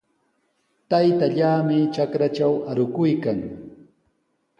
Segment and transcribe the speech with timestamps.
[0.93, 3.39] Taytallaami trakratraw arukuykan.